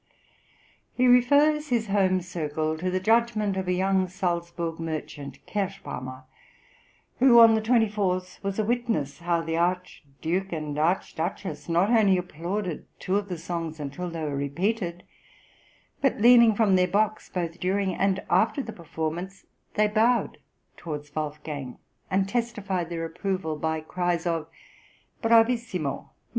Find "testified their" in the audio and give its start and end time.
22.27-23.05